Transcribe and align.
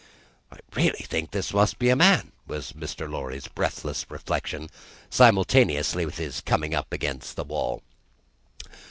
("I 0.51 0.57
really 0.73 1.05
think 1.07 1.29
this 1.29 1.53
must 1.53 1.77
be 1.77 1.89
a 1.89 1.95
man!" 1.95 2.31
was 2.47 2.71
Mr. 2.73 3.07
Lorry's 3.07 3.47
breathless 3.47 4.03
reflection, 4.09 4.71
simultaneously 5.11 6.07
with 6.07 6.17
his 6.17 6.41
coming 6.41 6.73
against 6.73 7.35
the 7.35 7.43
wall.) 7.43 7.83